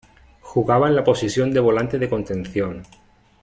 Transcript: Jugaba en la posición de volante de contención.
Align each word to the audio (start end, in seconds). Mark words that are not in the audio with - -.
Jugaba 0.41 0.87
en 0.87 0.95
la 0.95 1.03
posición 1.03 1.53
de 1.53 1.59
volante 1.59 1.99
de 1.99 2.09
contención. 2.09 2.81